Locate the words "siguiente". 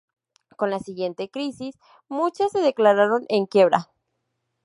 0.79-1.29